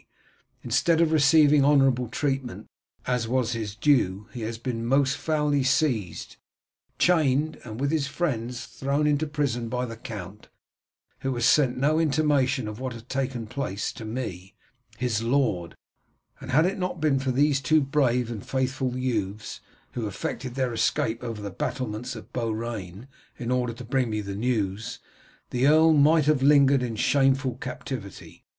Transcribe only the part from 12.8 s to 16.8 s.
has taken place to me, his lord, and had it